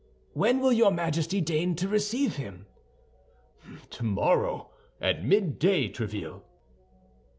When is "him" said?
2.37-2.65